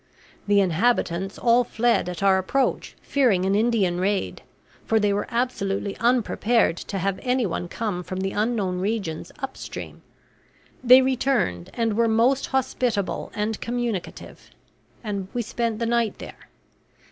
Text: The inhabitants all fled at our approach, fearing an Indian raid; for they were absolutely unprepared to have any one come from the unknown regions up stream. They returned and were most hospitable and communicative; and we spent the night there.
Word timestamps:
The 0.47 0.59
inhabitants 0.61 1.37
all 1.37 1.63
fled 1.63 2.09
at 2.09 2.23
our 2.23 2.39
approach, 2.39 2.95
fearing 3.03 3.45
an 3.45 3.53
Indian 3.53 3.99
raid; 3.99 4.41
for 4.83 4.99
they 4.99 5.13
were 5.13 5.27
absolutely 5.29 5.95
unprepared 5.97 6.75
to 6.77 6.97
have 6.97 7.19
any 7.21 7.45
one 7.45 7.67
come 7.67 8.01
from 8.01 8.21
the 8.21 8.31
unknown 8.31 8.79
regions 8.79 9.31
up 9.37 9.55
stream. 9.55 10.01
They 10.83 11.03
returned 11.03 11.69
and 11.75 11.95
were 11.95 12.07
most 12.07 12.47
hospitable 12.47 13.31
and 13.35 13.61
communicative; 13.61 14.49
and 15.03 15.27
we 15.35 15.43
spent 15.43 15.77
the 15.77 15.85
night 15.85 16.17
there. 16.17 16.49